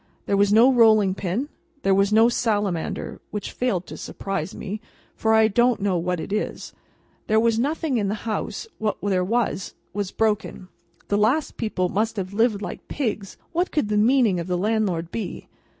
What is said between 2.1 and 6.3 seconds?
no salamander (which failed to surprise me, for I don't know what